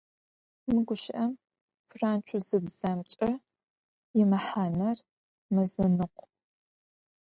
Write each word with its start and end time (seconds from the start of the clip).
Mı 0.71 0.81
guşı'em 0.87 1.31
frantsuzıbzemç'e 1.89 3.29
yimehaner 4.17 4.97
mezenıkhu. 5.53 6.25